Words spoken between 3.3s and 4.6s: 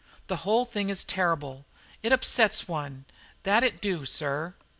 that it do, sir."